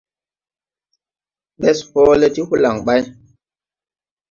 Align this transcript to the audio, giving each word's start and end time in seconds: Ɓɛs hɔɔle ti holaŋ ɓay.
Ɓɛs 1.59 1.79
hɔɔle 1.91 2.27
ti 2.33 2.41
holaŋ 2.49 2.75
ɓay. 2.85 3.01